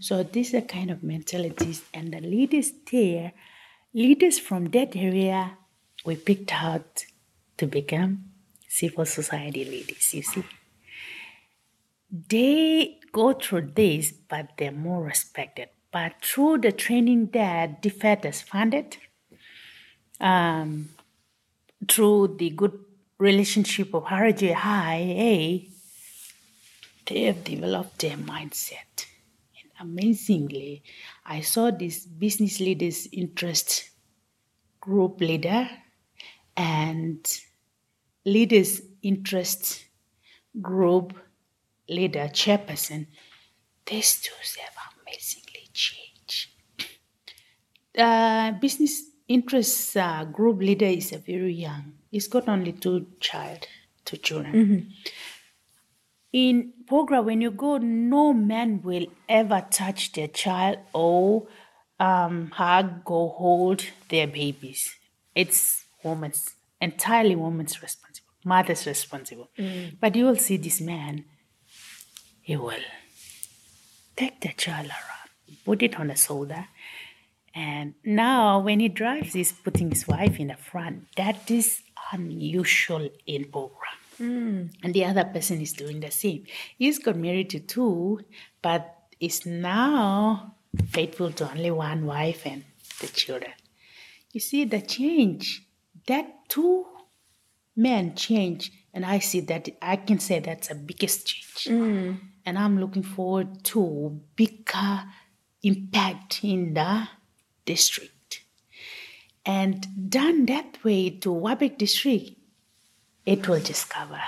[0.00, 3.32] So these are kind of mentalities, and the leaders there,
[3.94, 5.56] leaders from that area,
[6.04, 7.04] we picked out
[7.58, 8.24] to become
[8.68, 10.12] civil society leaders.
[10.12, 10.44] You see?
[12.10, 15.68] They go through this, but they're more respected.
[15.92, 18.96] But through the training that DFAT has funded,
[20.20, 20.88] um,
[21.88, 22.85] through the good
[23.18, 25.68] relationship of RJI, eh,
[27.06, 29.06] they have developed their mindset.
[29.58, 30.82] And amazingly,
[31.24, 33.90] I saw this business leaders interest
[34.80, 35.68] group leader
[36.56, 37.26] and
[38.24, 39.84] leaders interest
[40.60, 41.14] group
[41.88, 43.06] leader chairperson.
[43.86, 46.50] These two have amazingly changed.
[47.96, 51.92] Uh, business interest uh, group leader is a very young.
[52.16, 53.66] He's got only two child,
[54.06, 54.54] two children.
[56.32, 61.46] In Pogra, when you go, no man will ever touch their child or
[62.00, 64.94] um, hug or hold their babies.
[65.34, 69.50] It's woman's entirely woman's responsible, mother's responsible.
[70.00, 71.26] But you will see this man.
[72.40, 72.86] He will
[74.16, 76.68] take the child around, put it on the shoulder,
[77.56, 81.08] and now when he drives, he's putting his wife in the front.
[81.16, 81.80] That is
[82.12, 83.96] unusual in Pogra.
[84.18, 84.66] Hmm.
[84.82, 86.44] And the other person is doing the same.
[86.78, 88.20] He's got married to two,
[88.60, 90.54] but is now
[90.88, 92.62] faithful to only one wife and
[93.00, 93.52] the children.
[94.32, 95.62] You see the change.
[96.06, 96.84] That two
[97.74, 101.74] men change, and I see that I can say that's the biggest change.
[101.74, 102.12] Hmm.
[102.44, 105.04] And I'm looking forward to bigger
[105.62, 107.08] impact in the
[107.66, 108.40] district.
[109.44, 112.32] And done that way to Wabag district,
[113.24, 114.20] it will just cover.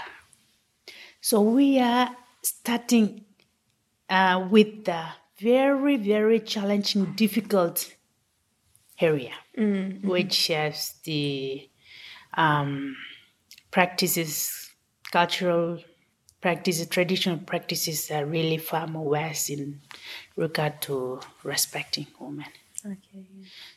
[1.20, 3.24] So we are starting
[4.08, 5.04] uh, with the
[5.40, 7.94] very, very challenging, difficult
[9.00, 9.32] area,
[10.02, 11.68] which has the
[12.34, 12.96] um,
[13.70, 14.70] practices,
[15.10, 15.78] cultural
[16.40, 19.80] practices, traditional practices are really far more worse in
[20.36, 22.46] regard to respecting women.
[22.90, 23.26] Okay.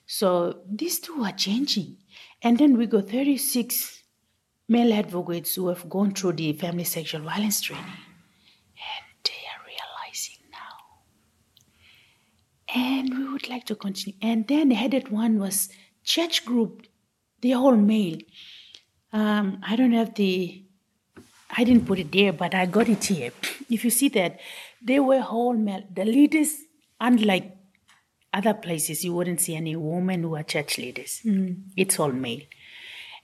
[0.06, 1.98] So these two are changing.
[2.42, 4.04] And then we got 36
[4.70, 7.84] male advocates who have gone through the family sexual violence training.
[7.86, 10.76] And they are realizing now.
[12.74, 14.18] And we would like to continue.
[14.22, 15.70] And then the headed one was
[16.04, 16.88] church group,
[17.42, 18.20] they all male.
[19.12, 20.64] Um, I don't have the,
[21.58, 23.32] I didn't put it there, but I got it here.
[23.70, 24.40] If you see that,
[24.82, 25.84] they were all male.
[25.94, 26.58] The leaders,
[27.00, 27.58] unlike
[28.34, 31.22] other places, you wouldn't see any women who are church leaders.
[31.26, 31.64] Mm.
[31.76, 32.42] It's all male.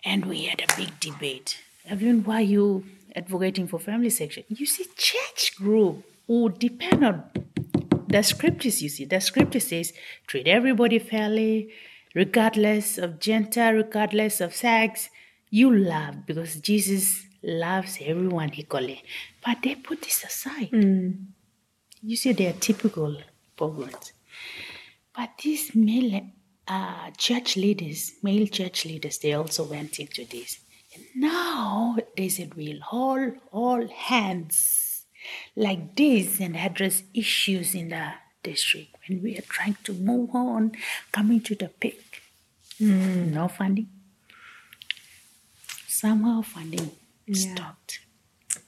[0.04, 1.60] And we had a big debate.
[1.86, 4.44] Evelyn, why are you advocating for family section?
[4.50, 7.24] You see, church group who depend on
[8.08, 9.06] the scriptures, you see.
[9.06, 9.94] The scripture says,
[10.28, 11.72] treat everybody fairly,
[12.14, 15.10] regardless of gender, regardless of sex.
[15.50, 19.04] You love because Jesus loves everyone equally.
[19.46, 20.72] But they put this aside.
[20.72, 21.28] Mm.
[22.04, 23.18] You see, they are typical
[23.56, 24.12] programs.
[25.18, 26.30] But these male
[26.68, 30.60] uh, church leaders, male church leaders, they also went into this.
[30.94, 35.06] And now there's a real all, all hands
[35.56, 38.12] like this and address issues in the
[38.44, 40.74] district when we are trying to move on,
[41.12, 42.22] coming to the peak.
[42.80, 43.90] No funding.
[45.88, 46.92] Somehow funding
[47.34, 48.02] stopped.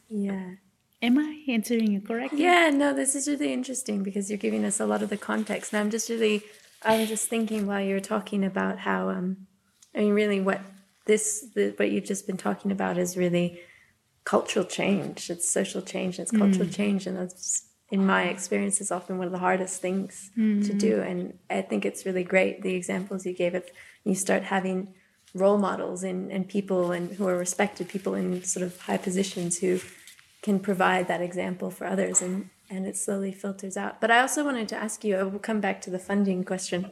[0.09, 0.55] Yeah.
[1.01, 2.43] Am I answering you correctly?
[2.43, 5.73] Yeah, no, this is really interesting because you're giving us a lot of the context.
[5.73, 6.43] And I'm just really,
[6.83, 9.47] I was just thinking while you were talking about how, um,
[9.95, 10.59] I mean, really what
[11.05, 13.61] this, the, what you've just been talking about is really
[14.25, 15.29] cultural change.
[15.29, 16.19] It's social change.
[16.19, 16.75] It's cultural Mm.
[16.75, 20.79] change, and that's in my experience is often one of the hardest things to Mm.
[20.79, 21.01] do.
[21.01, 23.65] And I think it's really great the examples you gave of
[24.03, 24.93] you start having
[25.33, 29.59] role models and, and people and who are respected people in sort of high positions
[29.59, 29.79] who
[30.41, 34.43] can provide that example for others and and it slowly filters out but i also
[34.43, 36.91] wanted to ask you i will come back to the funding question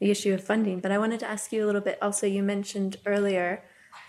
[0.00, 2.42] the issue of funding but i wanted to ask you a little bit also you
[2.42, 3.62] mentioned earlier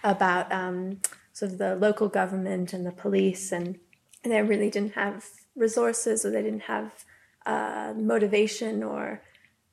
[0.04, 1.00] about um,
[1.34, 3.80] sort of the local government and the police and
[4.24, 7.06] they really didn't have resources or they didn't have
[7.46, 9.22] uh, motivation or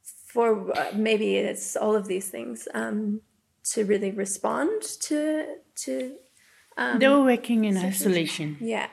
[0.03, 3.21] for uh, maybe it's all of these things um,
[3.65, 6.17] to really respond to to
[6.99, 8.57] they were working in isolation.
[8.61, 8.89] yeah.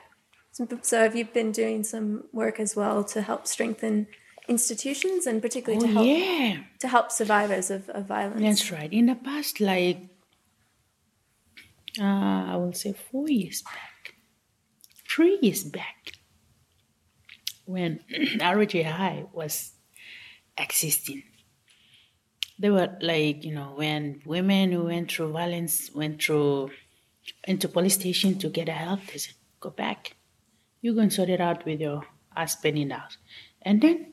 [0.82, 4.08] So, have you been doing some work as well to help strengthen
[4.48, 6.56] institutions and particularly Oh, to help yeah.
[6.80, 8.40] to help survivors of, of violence?
[8.40, 8.92] That's right.
[8.92, 10.00] In the past, like,
[12.00, 12.02] uh,
[12.52, 14.14] I will say four years back,
[15.08, 16.12] three years back,
[17.64, 19.72] when RJI was
[20.56, 21.22] existing,
[22.58, 26.70] they were like, you know, when women who went through violence went through
[27.46, 30.16] into police station to get help, they said, go back.
[30.80, 33.18] You and sort it out with your husband in the house.
[33.62, 34.12] And then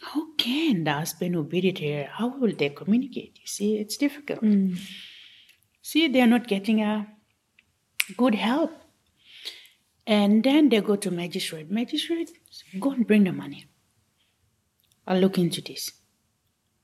[0.00, 3.38] how can the husband who beat it here, how will they communicate?
[3.40, 4.40] You see, it's difficult.
[5.82, 7.08] See, they're not getting a
[8.16, 8.72] good help.
[10.06, 11.70] And then they go to magistrate.
[11.70, 12.30] Magistrate,
[12.80, 13.66] go and bring the money.
[15.06, 15.92] I'll look into this.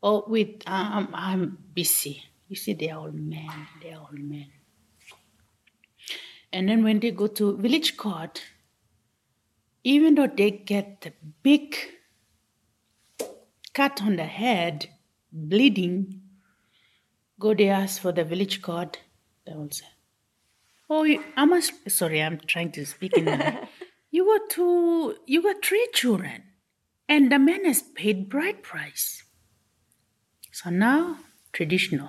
[0.03, 2.23] Oh, wait, um, I'm busy.
[2.49, 3.67] You see, they're all men.
[3.83, 4.47] They're all men.
[6.53, 8.43] And then when they go to village court,
[9.85, 11.77] even though they get the big
[13.75, 14.89] cut on the head,
[15.33, 16.23] bleeding,
[17.39, 18.99] go they ask for the village court,
[19.47, 19.87] they will say,
[20.91, 23.29] Oh, you, I must, sorry, I'm trying to speak in.
[24.11, 26.45] You got two, you got three children,
[27.11, 29.23] and the man has paid bride price.
[30.51, 31.19] So now,
[31.53, 32.09] traditional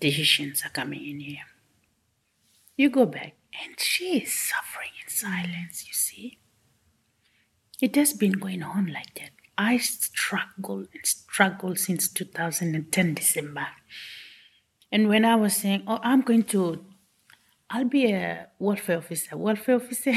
[0.00, 1.46] decisions are coming in here.
[2.76, 6.38] You go back, and she is suffering in silence, you see.
[7.80, 9.30] It has been going on like that.
[9.56, 13.66] I struggle and struggle since 2010 December.
[14.90, 16.84] And when I was saying, oh, I'm going to,
[17.70, 19.36] I'll be a welfare officer.
[19.36, 20.14] Welfare officer,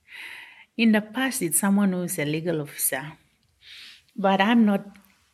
[0.76, 3.12] in the past, it's someone who is a legal officer.
[4.14, 4.84] But I'm not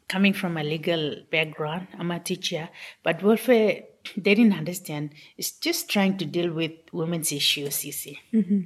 [0.09, 1.89] coming from a legal background.
[1.99, 2.69] I'm a teacher.
[3.03, 3.83] But welfare,
[4.17, 5.11] they didn't understand.
[5.37, 8.19] It's just trying to deal with women's issues, you see.
[8.33, 8.63] Mm-hmm.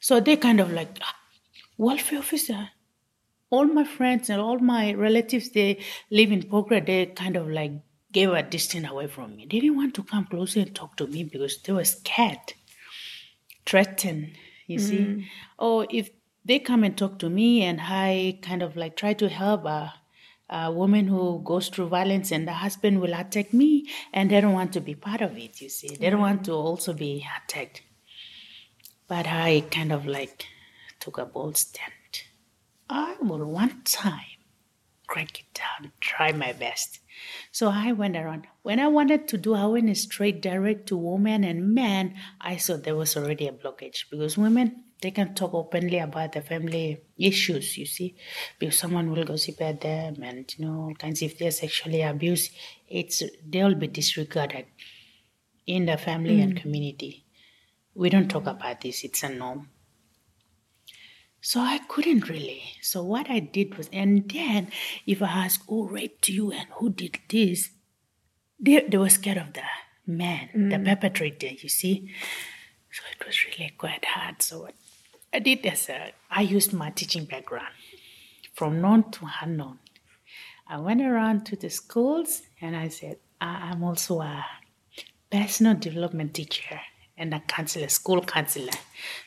[0.00, 1.16] So they kind of like, "Ah,
[1.76, 2.70] welfare officer.
[3.50, 5.78] All my friends and all my relatives, they
[6.10, 7.72] live in Porgera, they kind of like
[8.12, 9.46] gave a distance away from me.
[9.50, 12.54] They didn't want to come closer and talk to me because they were scared,
[13.66, 14.32] threatened,
[14.66, 15.28] you see.
[15.58, 16.10] Or if
[16.44, 19.94] they come and talk to me and I kind of like try to help a,
[20.48, 24.52] a woman who goes through violence and the husband will attack me and they don't
[24.52, 25.96] want to be part of it, you see.
[25.96, 27.82] They don't want to also be attacked.
[29.08, 30.46] But I kind of like
[31.00, 31.92] took a bold stand.
[32.88, 34.33] I will one time
[35.14, 36.98] crack it down, try my best.
[37.52, 38.48] So I went around.
[38.62, 42.96] When I wanted to do awareness straight direct to women and men, I saw there
[42.96, 47.86] was already a blockage because women they can talk openly about their family issues, you
[47.86, 48.16] see,
[48.58, 52.50] because someone will gossip at them and you know, all kinds if they're sexually abused,
[52.88, 54.66] it's they'll be disregarded
[55.66, 56.60] in the family and mm.
[56.60, 57.24] community.
[57.94, 59.68] We don't talk about this, it's a norm.
[61.44, 62.62] So I couldn't really.
[62.80, 64.72] So what I did was, and then
[65.06, 67.68] if I ask who raped you and who did this,
[68.58, 69.60] they, they were scared of the
[70.06, 72.10] man, the perpetrator, you see.
[72.90, 74.40] So it was really quite hard.
[74.40, 74.74] So what
[75.34, 77.74] I did is uh, I used my teaching background
[78.54, 79.80] from known to unknown.
[80.66, 84.46] I went around to the schools and I said, I- I'm also a
[85.30, 86.80] personal development teacher
[87.18, 88.72] and a counselor, school counselor.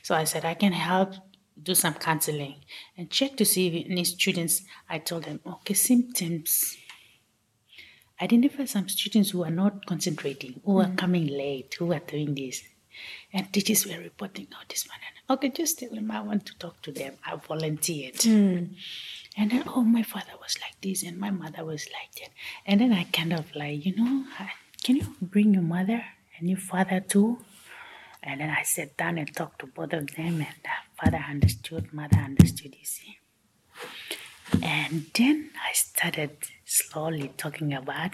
[0.01, 1.13] So I said, I can help
[1.61, 2.55] do some counseling
[2.97, 6.77] and check to see if any students, I told them, okay, symptoms.
[8.19, 10.95] Identify some students who are not concentrating, who are mm-hmm.
[10.95, 12.63] coming late, who are doing this.
[13.31, 14.97] And teachers were reporting, oh, this one.
[15.05, 17.13] And, okay, just tell them I want to talk to them.
[17.23, 18.15] I volunteered.
[18.15, 18.75] Mm.
[19.37, 22.31] And then, oh, my father was like this and my mother was like that.
[22.65, 24.51] And then I kind of like, you know, I-
[24.83, 26.03] can you bring your mother
[26.37, 27.39] and your father too?
[28.27, 30.57] And then I sat down and talked to both of them, and
[30.99, 33.19] father understood, mother understood, you see.
[34.61, 36.31] And then I started
[36.65, 38.11] slowly talking about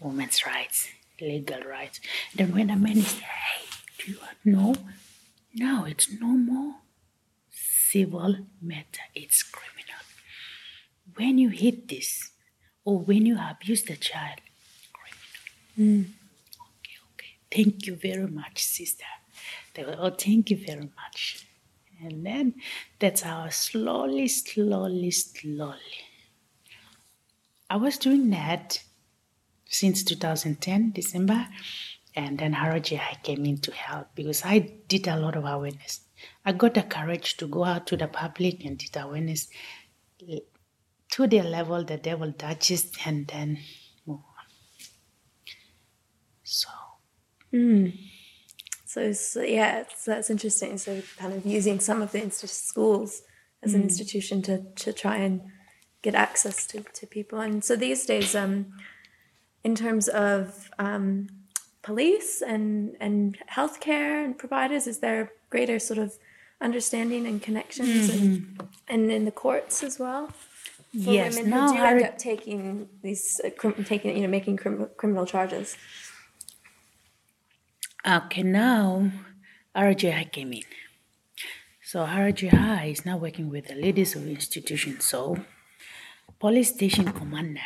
[0.00, 0.88] women's rights,
[1.20, 2.00] legal rights.
[2.34, 3.66] Then when the man is hey,
[3.98, 4.74] Do you know?
[5.54, 6.76] Now it's no more
[7.50, 10.00] civil matter, it's criminal.
[11.16, 12.30] When you hit this,
[12.84, 14.40] or when you abuse the child,
[15.76, 16.06] criminal.
[16.06, 16.19] Okay.
[17.50, 19.04] Thank you very much, sister.
[19.74, 21.46] They were, oh, thank you very much.
[22.02, 22.54] And then
[22.98, 26.04] that's how slowly, slowly, slowly.
[27.68, 28.82] I was doing that
[29.66, 31.46] since 2010, December.
[32.16, 36.00] And then RJI came in to help because I did a lot of awareness.
[36.44, 39.48] I got the courage to go out to the public and did awareness
[40.18, 43.58] to the level the devil touches and then
[44.06, 44.46] move on.
[46.42, 46.68] So.
[47.52, 47.98] Mm.
[48.86, 50.78] So, so yeah, so that's interesting.
[50.78, 53.22] So kind of using some of the schools
[53.62, 53.84] as an mm.
[53.84, 55.42] institution to, to try and
[56.02, 57.40] get access to, to people.
[57.40, 58.72] And so these days, um,
[59.62, 61.28] in terms of um,
[61.82, 66.18] police and, and healthcare and providers, is there greater sort of
[66.60, 68.24] understanding and connections mm-hmm.
[68.24, 70.28] and, and in the courts as well?
[70.92, 74.56] For yes, women who do end up taking these, uh, crim- taking you know, making
[74.56, 75.76] crim- criminal charges.
[78.06, 79.10] Okay, now
[79.76, 80.62] RJI came in.
[81.82, 85.00] So RJI is now working with the ladies of institution.
[85.00, 85.36] So
[86.38, 87.60] police station commander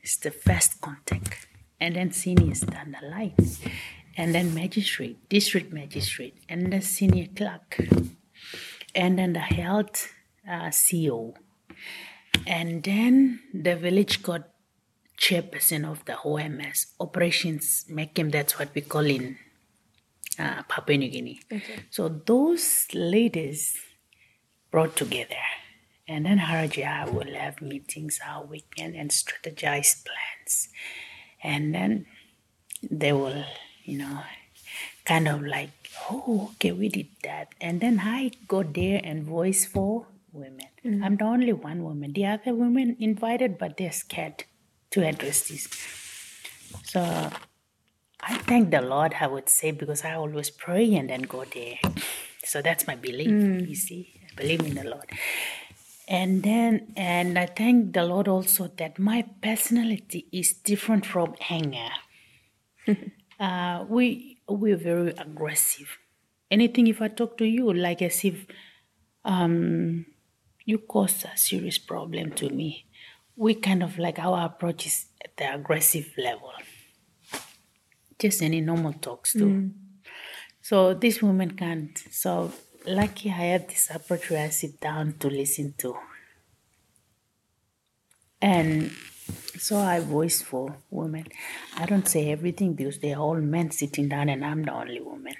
[0.00, 1.48] is the first contact,
[1.80, 2.54] and then senior
[3.02, 3.34] line,
[4.16, 7.80] and then magistrate, district magistrate, and the senior clerk,
[8.94, 10.12] and then the health
[10.48, 11.34] uh, CO,
[12.46, 14.44] and then the village court
[15.18, 19.36] chairperson of the OMS operations make him that's what we call in
[20.38, 21.40] uh, Papua New Guinea.
[21.52, 21.80] Okay.
[21.90, 23.76] So those ladies
[24.70, 25.44] brought together,
[26.06, 30.68] and then RJI will have meetings our weekend and strategize plans,
[31.42, 32.06] and then
[32.90, 33.44] they will,
[33.84, 34.20] you know,
[35.04, 35.70] kind of like,
[36.10, 40.68] oh, okay, we did that, and then I go there and voice for women.
[40.84, 41.04] Mm-hmm.
[41.04, 42.12] I'm the only one woman.
[42.12, 44.44] The other women invited, but they're scared
[44.90, 45.68] to address this.
[46.84, 47.30] So
[48.20, 51.78] I thank the Lord, I would say, because I always pray and then go there.
[52.44, 53.68] So that's my belief, mm.
[53.68, 54.20] you see.
[54.30, 55.06] I believe in the Lord.
[56.08, 61.90] And then, and I thank the Lord also that my personality is different from Engan.
[63.40, 65.98] uh, we, we're very aggressive.
[66.50, 68.46] Anything if I talk to you, like as if
[69.24, 70.06] um,
[70.64, 72.86] you cause a serious problem to me,
[73.36, 76.52] we kind of like our approach is at the aggressive level
[78.18, 79.46] just any normal talks too.
[79.46, 79.72] Mm.
[80.60, 81.96] So this woman can't.
[82.10, 82.52] So
[82.86, 85.96] lucky I have this approach where I sit down to listen to.
[88.40, 88.92] And
[89.58, 91.26] so I voice for women.
[91.76, 95.34] I don't say everything because they're all men sitting down and I'm the only woman.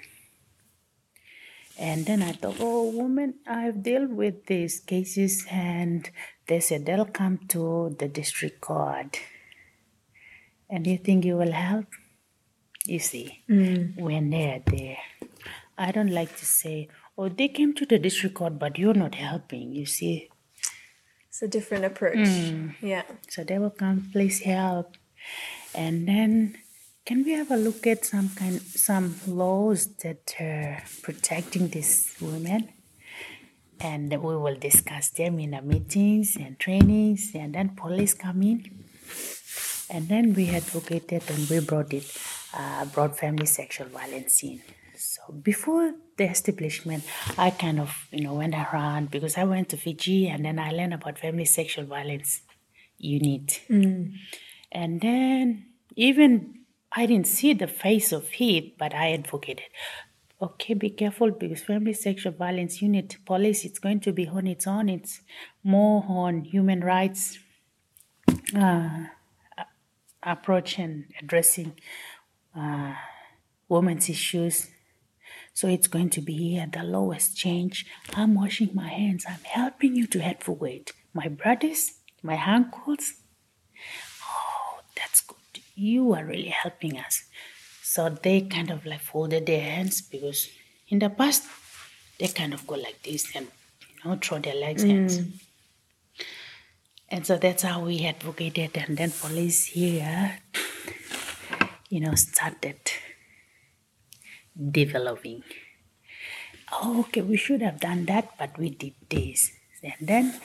[1.77, 6.09] And then I thought, oh, woman, I've dealt with these cases and
[6.47, 9.17] they said they'll come to the district court.
[10.69, 11.87] And you think you will help?
[12.85, 13.97] You see, mm.
[13.97, 14.97] when they're there,
[15.77, 19.15] I don't like to say, oh, they came to the district court, but you're not
[19.15, 19.73] helping.
[19.73, 20.29] You see,
[21.27, 22.17] it's a different approach.
[22.17, 22.75] Mm.
[22.81, 23.03] Yeah.
[23.27, 24.95] So they will come, please help.
[25.75, 26.57] And then
[27.05, 32.69] can we have a look at some kind some laws that are protecting these women?
[33.79, 38.85] And we will discuss them in the meetings and trainings, and then police come in.
[39.89, 42.03] And then we advocated and we brought it
[42.53, 44.61] uh, broad family sexual violence scene.
[44.95, 47.03] So before the establishment,
[47.37, 50.71] I kind of you know went around because I went to Fiji and then I
[50.71, 52.41] learned about family sexual violence
[52.97, 54.13] unit, mm.
[54.71, 56.59] and then even
[56.91, 59.65] I didn't see the face of it, but I advocated.
[60.41, 64.67] Okay, be careful because family sexual violence unit police it's going to be on its
[64.67, 64.89] own.
[64.89, 65.21] It's
[65.63, 67.39] more on human rights
[68.55, 69.05] uh,
[70.23, 71.73] approach and addressing
[72.59, 72.93] uh,
[73.67, 74.67] women's issues.
[75.53, 77.85] So it's going to be at the lowest change.
[78.15, 79.25] I'm washing my hands.
[79.27, 80.91] I'm helping you to head for weight.
[81.13, 83.13] My brothers, my uncles.
[84.23, 85.63] Oh, that's good.
[85.75, 87.23] You are really helping us.
[87.83, 90.49] So they kind of like folded their hands because
[90.87, 91.43] in the past
[92.19, 93.47] they kind of go like this and
[93.81, 94.89] you know throw their legs mm.
[94.89, 95.19] hands.
[97.11, 100.37] And so that's how we advocated, and then police here
[101.89, 102.79] you know, started
[104.71, 105.43] developing.
[106.71, 109.51] Oh, okay, we should have done that, but we did this.
[109.83, 110.39] And then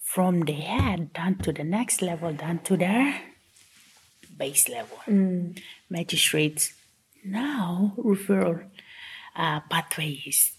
[0.00, 3.14] from the head down to the next level, down to the
[4.36, 4.98] base level.
[5.06, 5.60] Mm.
[5.90, 6.72] Magistrates
[7.24, 8.64] now referral.
[9.36, 10.52] uh, pathways.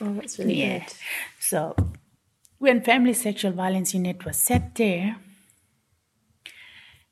[0.00, 0.78] Oh, that's really Yeah.
[0.78, 0.94] good.
[1.40, 1.74] So
[2.58, 5.16] when family sexual violence unit was set there,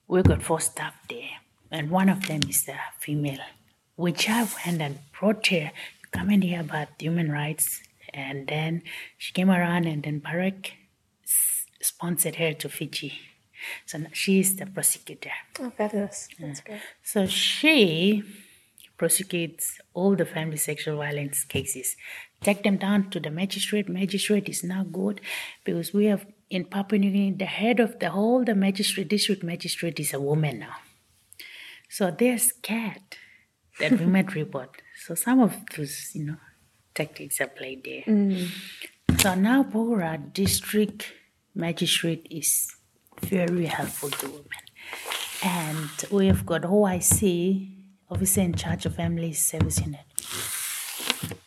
[0.06, 1.30] we got four staff there,
[1.72, 3.40] and one of them is a female,
[3.96, 5.70] which I went and brought her
[6.02, 7.82] to come and hear about human rights,
[8.14, 8.82] and then
[9.18, 10.74] she came around, and then Barrick
[11.24, 13.12] s- sponsored her to Fiji.
[13.86, 15.30] So she is the prosecutor.
[15.60, 16.28] Oh, fabulous.
[16.38, 16.80] That's great.
[17.02, 18.22] So she
[18.98, 21.96] prosecutes all the family sexual violence cases,
[22.42, 23.88] take them down to the magistrate.
[23.88, 25.20] Magistrate is now good
[25.64, 29.42] because we have in Papua New Guinea the head of the whole the magistrate district
[29.42, 30.76] magistrate is a woman now.
[31.92, 33.18] So they're scared
[33.78, 34.80] that we might report.
[35.04, 36.36] So some of those, you know,
[36.94, 38.04] tactics are played there.
[38.06, 38.48] Mm.
[39.20, 41.12] So now Bora district
[41.54, 42.74] magistrate is
[43.20, 44.64] very helpful to women.
[45.44, 47.68] And we have got OIC,
[48.08, 50.06] officer in charge of family service unit.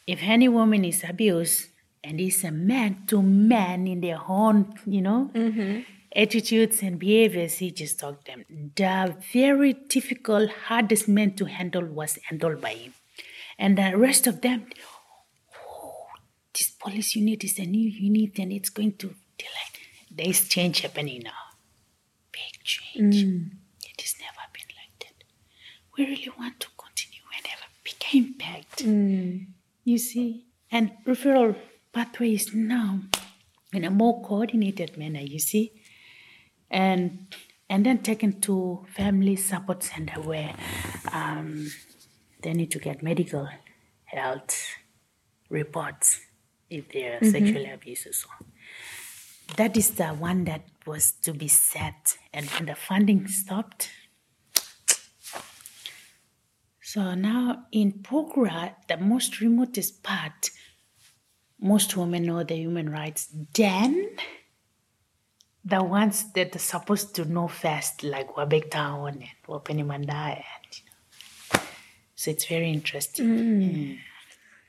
[0.06, 1.70] If any woman is abused
[2.04, 5.82] and is a man to man in their own, you know, mm-hmm.
[6.16, 8.46] Attitudes and behaviors, he just talked them.
[8.76, 12.94] The very difficult, hardest man to handle was handled by him.
[13.58, 14.68] And the rest of them,
[15.70, 16.08] oh,
[16.54, 19.08] this police unit is a new unit and it's going to
[19.38, 19.76] delight.
[20.12, 21.32] There's change happening now.
[22.32, 23.24] Big change.
[23.24, 23.52] Mm.
[23.84, 25.24] It has never been like that.
[25.98, 28.84] We really want to continue and have a big impact.
[28.84, 29.48] Mm.
[29.84, 30.46] You see?
[30.72, 31.56] And referral
[31.94, 33.02] pathways now
[33.72, 35.72] in a more coordinated manner, you see?
[36.70, 37.28] And
[37.70, 40.54] and then taken to family support center where
[41.12, 41.72] um,
[42.42, 43.50] they need to get medical
[44.06, 44.56] health
[45.50, 46.22] reports
[46.70, 48.30] if they're sexually abused or so.
[49.58, 53.90] That is the one that was to be set, and when the funding stopped.
[56.82, 60.50] So now in Porgera, the most remotest part,
[61.60, 63.28] most women know the human rights.
[63.54, 64.18] Then
[65.66, 70.84] the ones that are supposed to know first, like Wabag Town and Wapenamanda, and you
[70.86, 71.60] know.
[72.16, 73.26] So it's very interesting.
[73.26, 74.00] Mm.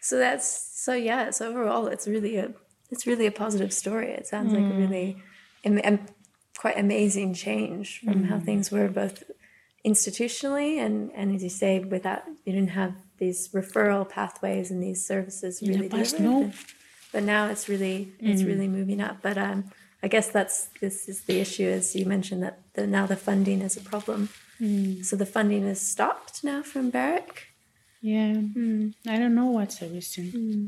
[0.01, 1.31] So that's so yeah.
[1.31, 2.53] So overall, it's really a
[2.91, 4.11] it's really a positive story.
[4.11, 4.79] It sounds like a mm.
[4.79, 5.23] really
[5.65, 6.07] am, am-
[6.57, 8.45] quite amazing change from how mm.
[8.45, 9.25] things were both
[9.85, 15.07] institutionally and and as you say, without you didn't have these referral pathways and these
[15.07, 16.51] services the really past, no.
[17.13, 19.19] But now it's really it's really moving up.
[19.23, 19.71] But um,
[20.03, 23.63] I guess that's this is the issue, as you mentioned that the, now the funding
[23.63, 24.29] is a problem.
[24.59, 25.03] Hmm.
[25.03, 27.49] So the funding is stopped now from Barrick.
[28.01, 28.91] Yeah, hmm.
[29.07, 30.31] I don't know what's the reason.
[30.31, 30.67] Hmm.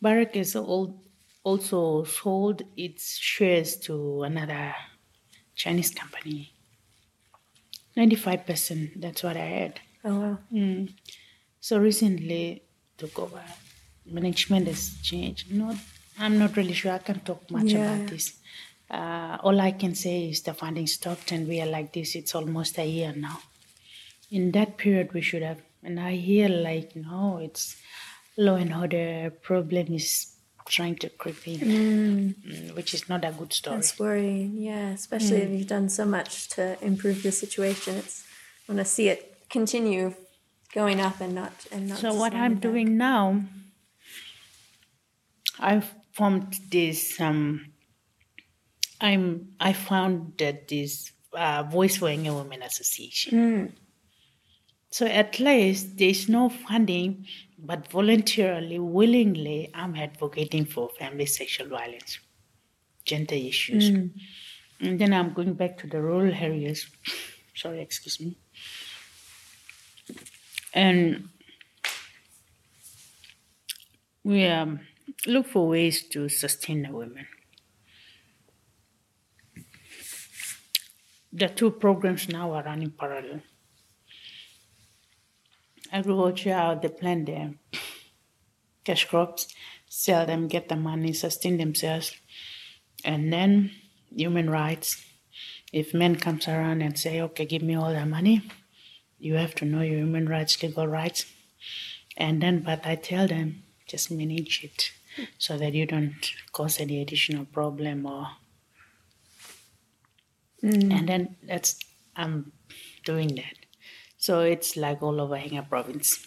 [0.00, 1.02] Barrick is al-
[1.42, 4.74] also sold its shares to another
[5.54, 6.52] Chinese company.
[7.96, 9.80] 95%, that's what I heard.
[10.04, 10.86] Oh wow.
[11.60, 12.62] So recently
[12.98, 13.42] took over.
[14.04, 15.52] Management has changed.
[15.52, 15.76] Not,
[16.18, 16.92] I'm not really sure.
[16.92, 17.94] I can't talk much Yeah.
[17.94, 18.34] about this.
[18.90, 22.14] Uh, all I can say is the funding stopped, and we are like this.
[22.14, 23.40] It's almost a year now.
[24.30, 25.60] In that period, we should have.
[25.82, 27.76] And I hear like no, it's
[28.36, 30.32] law and order problem is
[30.66, 33.76] trying to creep in, mm, which is not a good story.
[33.76, 34.90] That's worrying, yeah.
[34.90, 37.96] Especially if you've done so much to improve the situation.
[37.96, 38.24] It's
[38.68, 40.14] I want to see it continue
[40.72, 41.98] going up and not and not.
[41.98, 42.62] So what I'm back.
[42.62, 43.42] doing now,
[45.58, 47.20] I've formed this.
[47.20, 47.72] Um,
[49.00, 53.74] I'm I founded this uh, Voice for Young Women Association.
[54.90, 57.26] So at least there's no funding,
[57.58, 62.20] but voluntarily, willingly, I'm advocating for family sexual violence,
[63.04, 66.86] gender issues, and then I'm going back to the rural areas.
[67.56, 68.36] Sorry, excuse me.
[70.72, 71.28] And
[74.22, 74.78] we um,
[75.26, 77.26] look for ways to sustain the women.
[81.32, 83.42] The two programs now are running parallel.
[85.90, 87.54] Agriculture, they plant their
[88.84, 89.48] cash crops,
[89.88, 92.16] sell them, get the money, sustain themselves,
[93.04, 93.72] and then
[94.14, 95.04] human rights.
[95.72, 98.42] If men comes around and say, "Okay, give me all the money,"
[99.18, 101.26] you have to know your human rights, legal rights,
[102.16, 102.60] and then.
[102.60, 104.90] But I tell them just manage it
[105.38, 108.28] so that you don't cause any additional problem or.
[110.92, 111.78] And then that's
[112.16, 112.52] I'm
[113.04, 113.56] doing that.
[114.16, 116.26] So it's like all over Enga province.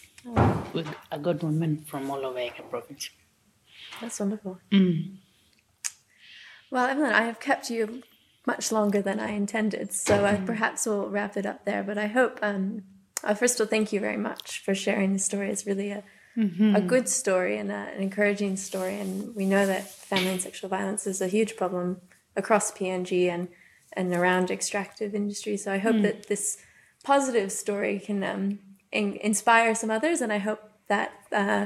[0.73, 3.09] We I got women from all over Enga province.
[3.99, 4.59] That's wonderful.
[6.69, 8.03] Well, Evelyn, I have kept you
[8.45, 11.81] much longer than I intended, so I perhaps we'll wrap it up there.
[11.83, 12.83] But I hope, um,
[13.23, 15.49] uh, first of all, thank you very much for sharing the story.
[15.49, 16.03] It's really a,
[16.37, 16.75] mm-hmm.
[16.75, 18.99] a good story and a, an encouraging story.
[18.99, 22.01] And we know that family and sexual violence is a huge problem
[22.35, 23.47] across PNG and
[23.93, 25.57] and around extractive industry.
[25.57, 26.03] So I hope mm.
[26.03, 26.57] that this
[27.03, 28.59] positive story can um,
[28.91, 31.65] in, inspire some others, and I hope that uh,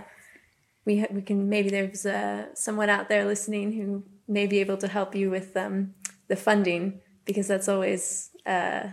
[0.85, 4.87] we we can maybe there's uh, someone out there listening who may be able to
[4.87, 5.93] help you with um,
[6.27, 8.91] the funding because that's always a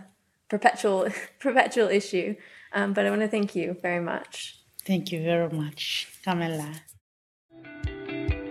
[0.49, 1.07] perpetual
[1.39, 2.35] perpetual issue.
[2.73, 4.58] Um, but I want to thank you very much.
[4.89, 6.67] Thank you very much, Camilla.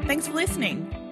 [0.06, 1.03] Thanks for listening.